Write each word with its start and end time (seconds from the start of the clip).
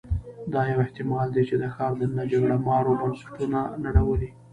دا 0.53 0.61
یو 0.71 0.79
احتمال 0.85 1.27
دی 1.35 1.43
چې 1.49 1.55
د 1.57 1.63
ښار 1.73 1.91
دننه 1.99 2.23
جګړه 2.31 2.55
مارو 2.67 2.99
بنسټونه 3.01 3.59
نړولي 3.83 4.29